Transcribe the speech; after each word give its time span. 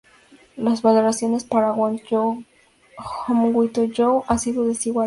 Las 0.57 0.81
valoraciones 0.81 1.43
para 1.43 1.73
"Won't 1.73 2.01
Go 2.09 2.43
Home 3.27 3.49
Without 3.49 3.91
You" 3.93 4.23
han 4.27 4.39
sido 4.39 4.65
desiguales. 4.65 4.99